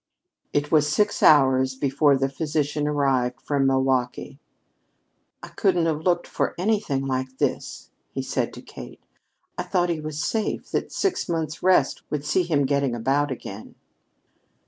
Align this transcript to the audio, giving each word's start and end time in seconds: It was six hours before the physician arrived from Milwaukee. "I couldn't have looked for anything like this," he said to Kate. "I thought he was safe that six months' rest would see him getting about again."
It 0.51 0.71
was 0.71 0.91
six 0.91 1.21
hours 1.21 1.75
before 1.75 2.17
the 2.17 2.27
physician 2.27 2.87
arrived 2.87 3.39
from 3.39 3.67
Milwaukee. 3.67 4.39
"I 5.43 5.49
couldn't 5.49 5.85
have 5.85 6.01
looked 6.01 6.25
for 6.25 6.55
anything 6.57 7.05
like 7.05 7.37
this," 7.37 7.91
he 8.11 8.23
said 8.23 8.51
to 8.53 8.63
Kate. 8.63 9.03
"I 9.59 9.61
thought 9.61 9.89
he 9.89 9.99
was 10.01 10.23
safe 10.23 10.71
that 10.71 10.91
six 10.91 11.29
months' 11.29 11.61
rest 11.61 12.01
would 12.09 12.25
see 12.25 12.41
him 12.41 12.65
getting 12.65 12.95
about 12.95 13.29
again." 13.29 13.75